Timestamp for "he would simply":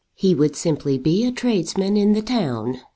0.15-0.97